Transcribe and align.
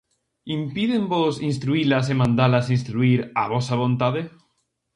Impídenvos 0.55 1.35
instruílas 1.49 2.05
e 2.13 2.15
mandalas 2.21 2.67
instruír 2.77 3.19
á 3.41 3.43
vosa 3.53 3.75
vontade? 3.83 4.21